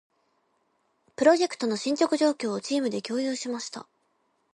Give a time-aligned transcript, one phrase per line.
[1.15, 3.87] プロジェクトの進捗状況を、チームで共有しました。